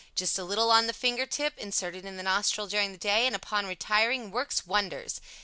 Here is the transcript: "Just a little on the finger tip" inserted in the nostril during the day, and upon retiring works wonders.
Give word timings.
"Just 0.15 0.39
a 0.39 0.43
little 0.43 0.71
on 0.71 0.87
the 0.87 0.93
finger 0.93 1.27
tip" 1.27 1.55
inserted 1.59 2.05
in 2.05 2.17
the 2.17 2.23
nostril 2.23 2.65
during 2.65 2.91
the 2.91 2.97
day, 2.97 3.27
and 3.27 3.35
upon 3.35 3.67
retiring 3.67 4.31
works 4.31 4.65
wonders. 4.65 5.21